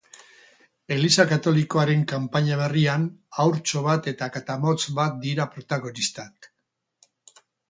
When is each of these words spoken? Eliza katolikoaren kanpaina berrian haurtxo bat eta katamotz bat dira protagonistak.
Eliza 0.93 1.25
katolikoaren 1.31 2.01
kanpaina 2.11 2.57
berrian 2.61 3.05
haurtxo 3.43 3.85
bat 3.89 4.09
eta 4.13 4.31
katamotz 4.39 4.79
bat 5.01 5.21
dira 5.27 5.47
protagonistak. 5.53 6.53